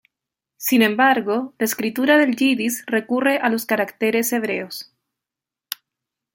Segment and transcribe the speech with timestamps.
[0.57, 4.91] Sin embargo, la escritura del yidis recurre a los caracteres hebreos.